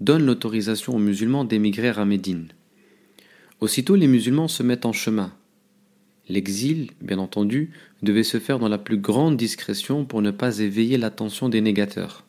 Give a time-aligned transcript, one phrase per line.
[0.00, 2.48] donne l'autorisation aux musulmans d'émigrer à Médine.
[3.60, 5.32] Aussitôt les musulmans se mettent en chemin.
[6.28, 7.70] L'exil, bien entendu,
[8.02, 12.24] devait se faire dans la plus grande discrétion pour ne pas éveiller l'attention des négateurs.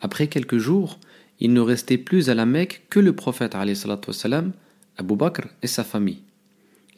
[0.00, 0.98] Après quelques jours,
[1.38, 4.52] il ne restait plus à la Mecque que le prophète wassalam,
[4.96, 6.22] Abu Bakr et sa famille.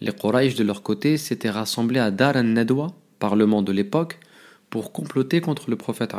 [0.00, 4.18] Les Quraysh de leur côté s'étaient rassemblés à Dar al-Nadwa, parlement de l'époque,
[4.70, 6.14] pour comploter contre le prophète.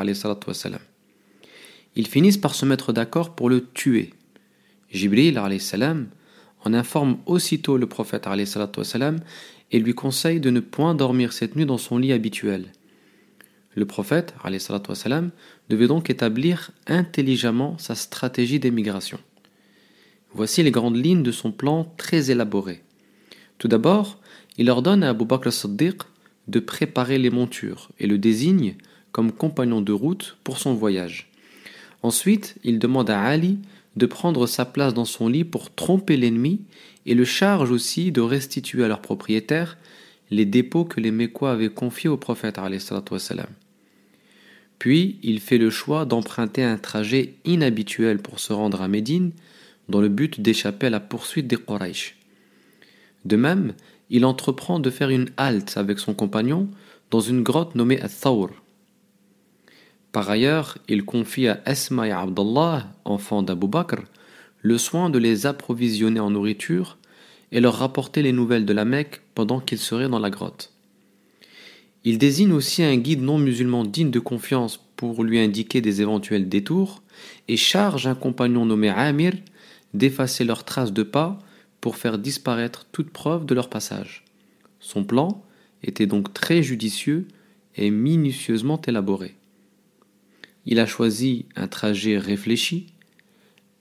[1.95, 4.13] Ils finissent par se mettre d'accord pour le tuer.
[4.91, 6.07] Jibril salam
[6.63, 8.27] en informe aussitôt le prophète
[8.83, 9.19] salam
[9.71, 12.65] et lui conseille de ne point dormir cette nuit dans son lit habituel.
[13.75, 14.33] Le prophète
[14.93, 15.31] salam
[15.69, 19.19] devait donc établir intelligemment sa stratégie d'émigration.
[20.33, 22.81] Voici les grandes lignes de son plan très élaboré.
[23.57, 24.19] Tout d'abord,
[24.57, 26.01] il ordonne à Abu Bakr siddiq
[26.47, 28.75] de préparer les montures et le désigne
[29.11, 31.31] comme compagnon de route pour son voyage.
[32.05, 33.57] Ensuite, il demande à Ali
[33.95, 36.61] de prendre sa place dans son lit pour tromper l'ennemi
[37.07, 39.75] et le charge aussi de restituer à leur propriétaire
[40.29, 42.59] les dépôts que les Mécois avaient confiés au prophète.
[44.77, 49.31] Puis, il fait le choix d'emprunter un trajet inhabituel pour se rendre à Médine
[49.89, 52.17] dans le but d'échapper à la poursuite des Quraysh.
[53.25, 53.73] De même,
[54.11, 56.69] il entreprend de faire une halte avec son compagnon
[57.09, 58.51] dans une grotte nommée Al-Thawr.
[60.15, 63.97] Par ailleurs, il confie à Esma Abdallah, enfants d'Abu Bakr,
[64.61, 66.97] le soin de les approvisionner en nourriture
[67.51, 70.71] et leur rapporter les nouvelles de la Mecque pendant qu'ils seraient dans la grotte.
[72.05, 76.47] Il désigne aussi un guide non musulman digne de confiance pour lui indiquer des éventuels
[76.47, 77.03] détours
[77.49, 79.33] et charge un compagnon nommé Amir
[79.93, 81.39] d'effacer leurs traces de pas
[81.81, 84.23] pour faire disparaître toute preuve de leur passage.
[84.79, 85.43] Son plan
[85.83, 87.27] était donc très judicieux
[87.75, 89.35] et minutieusement élaboré.
[90.65, 92.87] Il a choisi un trajet réfléchi,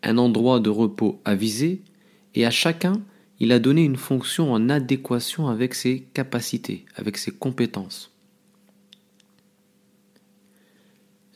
[0.03, 1.83] un endroit de repos avisé,
[2.35, 3.03] et à chacun,
[3.41, 8.11] il a donné une fonction en adéquation avec ses capacités, avec ses compétences.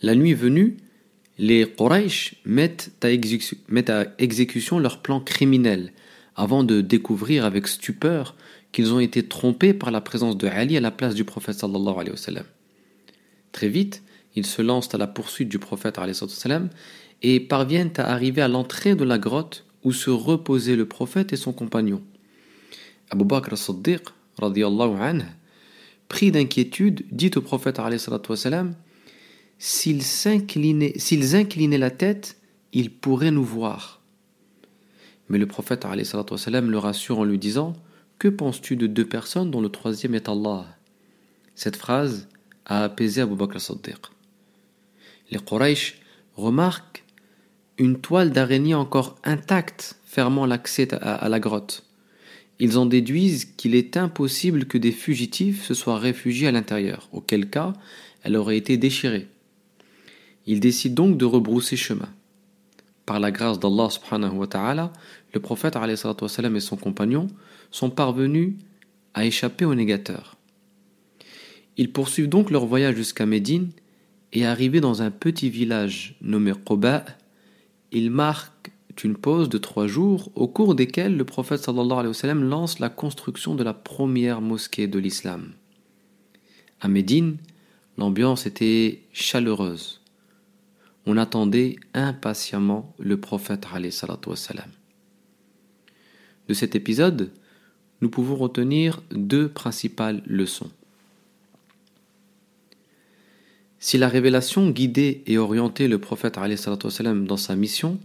[0.01, 0.77] La nuit venue,
[1.39, 3.11] les Quraysh mettent à,
[4.19, 5.93] exécution leur plan criminel,
[6.37, 8.37] avant de découvrir avec stupeur
[8.71, 11.65] qu'ils ont été trompés par la présence de Ali à la place du prophète
[13.53, 14.03] Très vite,
[14.39, 15.99] ils se lancent à la poursuite du prophète
[17.23, 21.37] et parviennent à arriver à l'entrée de la grotte où se reposaient le prophète et
[21.37, 22.03] son compagnon.
[23.11, 24.03] Abu Bakr as-Siddiq,
[26.09, 27.81] pris d'inquiétude, dit au prophète
[29.59, 32.37] S'ils inclinaient la tête,
[32.73, 34.01] ils pourraient nous voir.
[35.29, 37.75] Mais le prophète le rassure en lui disant
[38.19, 40.67] Que penses-tu de deux personnes dont le troisième est Allah?
[41.55, 42.29] Cette phrase
[42.67, 44.18] a apaisé Abu Bakr as-Siddiq
[45.31, 46.01] les Quraysh
[46.37, 47.05] remarquent
[47.79, 51.85] une toile d'araignée encore intacte fermant l'accès à la grotte.
[52.59, 57.49] Ils en déduisent qu'il est impossible que des fugitifs se soient réfugiés à l'intérieur, auquel
[57.49, 57.73] cas
[58.23, 59.29] elle aurait été déchirée.
[60.47, 62.09] Ils décident donc de rebrousser chemin.
[63.07, 64.93] Par la grâce d'Allah subhanahu wa ta'ala,
[65.33, 67.29] le prophète et son compagnon
[67.71, 68.55] sont parvenus
[69.15, 70.37] à échapper aux négateurs.
[71.77, 73.71] Ils poursuivent donc leur voyage jusqu'à Médine
[74.33, 77.05] et arrivé dans un petit village nommé Quba,
[77.93, 78.73] il marque
[79.05, 82.79] une pause de trois jours au cours desquels le prophète sallallahu alayhi wa sallam lance
[82.79, 85.53] la construction de la première mosquée de l'islam.
[86.81, 87.37] À Médine,
[87.97, 90.01] l'ambiance était chaleureuse.
[91.07, 93.67] On attendait impatiemment le prophète
[96.49, 97.33] De cet épisode,
[98.01, 100.71] nous pouvons retenir deux principales leçons.
[103.81, 106.39] Si la révélation guidait et orientait le prophète
[107.27, 107.99] dans sa mission,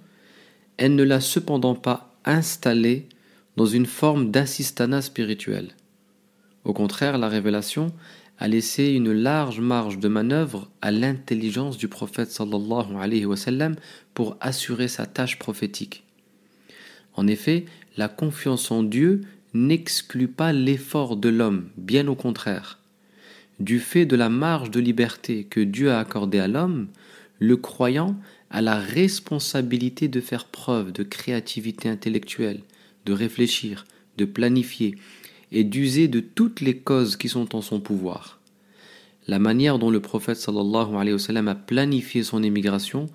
[0.78, 3.08] elle ne l'a cependant pas installé
[3.58, 5.70] dans une forme d'assistanat spirituel.
[6.64, 7.92] Au contraire, la révélation
[8.40, 12.36] a laissé une large marge de manœuvre à l'intelligence du prophète
[14.14, 16.04] pour assurer sa tâche prophétique.
[17.16, 17.66] En effet,
[17.98, 19.22] la confiance en Dieu
[19.54, 22.80] n'exclut pas l'effort de l'homme, bien au contraire.
[23.60, 26.88] Du fait de la marge de liberté que Dieu a accordée à l'homme,
[27.40, 28.16] le croyant
[28.50, 32.62] a la responsabilité de faire preuve de créativité intellectuelle,
[33.06, 33.86] de réfléchir,
[34.18, 34.96] de planifier
[35.52, 38.40] et d'user de toutes les causes qui sont en son pouvoir.
[39.28, 40.46] La manière dont le prophète
[41.48, 43.08] a planifié son émigration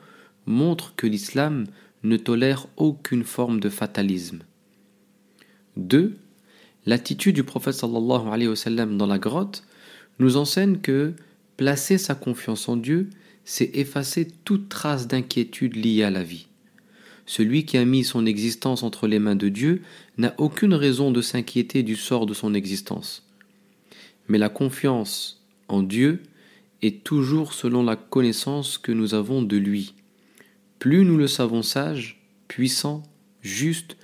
[0.47, 1.65] montre que l'islam
[2.03, 4.41] ne tolère aucune forme de fatalisme.
[5.77, 6.17] 2.
[6.87, 7.81] L'attitude du prophète
[8.97, 9.65] dans la grotte
[10.19, 11.15] nous enseigne que
[11.57, 13.11] placer sa confiance en Dieu,
[13.45, 16.49] c'est effacer toute trace d'inquiétude liée à la vie.
[17.27, 19.83] Celui qui a mis son existence entre les mains de Dieu
[20.17, 23.27] n'a aucune raison de s'inquiéter du sort de son existence.
[24.29, 26.23] Mais la confiance en Dieu
[26.83, 29.95] est toujours selon la connaissance que nous avons de lui.
[30.79, 33.03] Plus nous le savons sage, puissant,
[33.43, 33.97] juste,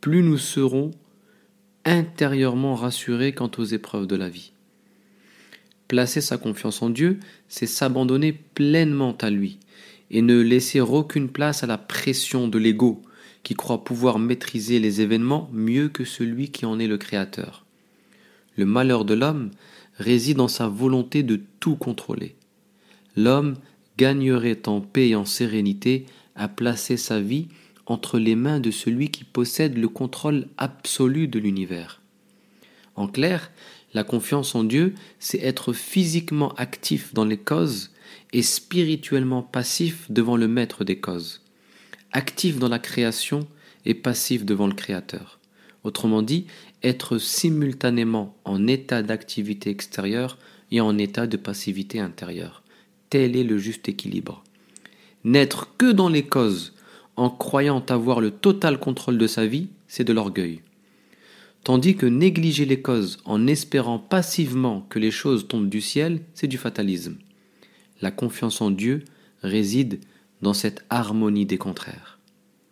[0.00, 0.92] plus nous serons
[1.84, 4.52] intérieurement rassurés quant aux épreuves de la vie.
[5.90, 9.58] Placer sa confiance en Dieu, c'est s'abandonner pleinement à lui
[10.12, 13.02] et ne laisser aucune place à la pression de l'ego
[13.42, 17.66] qui croit pouvoir maîtriser les événements mieux que celui qui en est le créateur.
[18.56, 19.50] Le malheur de l'homme
[19.96, 22.36] réside dans sa volonté de tout contrôler.
[23.16, 23.56] L'homme
[23.96, 26.06] gagnerait en paix et en sérénité
[26.36, 27.48] à placer sa vie
[27.86, 32.00] entre les mains de celui qui possède le contrôle absolu de l'univers.
[32.94, 33.50] En clair,
[33.92, 37.90] la confiance en Dieu, c'est être physiquement actif dans les causes
[38.32, 41.42] et spirituellement passif devant le maître des causes.
[42.12, 43.46] Actif dans la création
[43.84, 45.40] et passif devant le Créateur.
[45.82, 46.46] Autrement dit,
[46.82, 50.38] être simultanément en état d'activité extérieure
[50.70, 52.62] et en état de passivité intérieure.
[53.08, 54.44] Tel est le juste équilibre.
[55.24, 56.74] N'être que dans les causes
[57.16, 60.62] en croyant avoir le total contrôle de sa vie, c'est de l'orgueil
[61.64, 66.46] tandis que négliger les causes en espérant passivement que les choses tombent du ciel, c'est
[66.48, 67.18] du fatalisme.
[68.00, 69.04] La confiance en Dieu
[69.42, 70.00] réside
[70.42, 72.18] dans cette harmonie des contraires.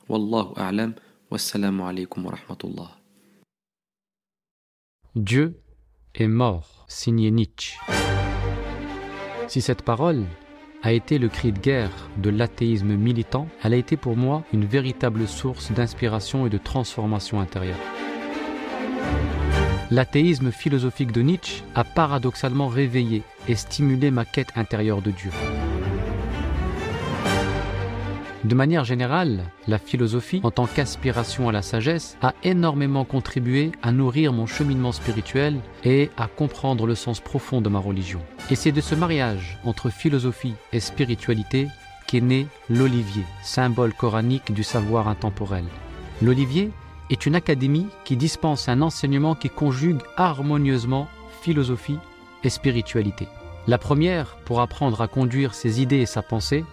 [0.08, 0.94] Wallahu a'lam,
[1.30, 2.98] wassalamu alaykum wa rahmatullah.
[5.14, 5.60] Dieu
[6.14, 7.78] est mort, signé Nietzsche.
[9.48, 10.24] Si cette parole
[10.82, 14.64] a été le cri de guerre de l'athéisme militant, elle a été pour moi une
[14.64, 17.76] véritable source d'inspiration et de transformation intérieure.
[19.90, 25.30] L'athéisme philosophique de Nietzsche a paradoxalement réveillé et stimulé ma quête intérieure de Dieu.
[28.44, 33.90] De manière générale, la philosophie, en tant qu'aspiration à la sagesse, a énormément contribué à
[33.90, 38.20] nourrir mon cheminement spirituel et à comprendre le sens profond de ma religion.
[38.50, 41.66] Et c'est de ce mariage entre philosophie et spiritualité
[42.06, 45.64] qu'est né l'olivier, symbole coranique du savoir intemporel.
[46.22, 46.70] L'olivier
[47.10, 51.08] est une académie qui dispense un enseignement qui conjugue harmonieusement
[51.42, 51.98] philosophie
[52.44, 53.28] et spiritualité.
[53.66, 56.64] La première pour apprendre à conduire ses idées et sa pensée,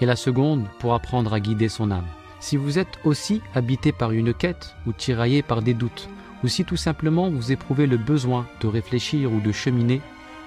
[0.00, 2.06] et la seconde pour apprendre à guider son âme.
[2.40, 6.08] Si vous êtes aussi habité par une quête ou tiraillé par des doutes,
[6.44, 10.00] ou si tout simplement vous éprouvez le besoin de réfléchir ou de cheminer,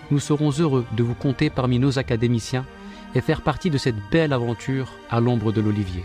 [0.09, 2.65] nous serons heureux de vous compter parmi nos académiciens
[3.13, 6.03] et faire partie de cette belle aventure à l'ombre de l'olivier.